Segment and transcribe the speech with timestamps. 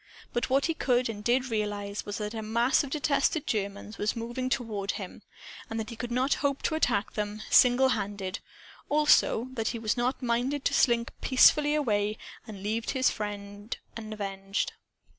[0.33, 4.15] But what he could and did realize was that a mass of detested Germans was
[4.15, 5.21] moving toward him,
[5.69, 8.39] and that he could not hope to attack them, single handed;
[8.89, 12.17] also, that he was not minded to slink peacefully away
[12.47, 14.73] and leave his friend unavenged.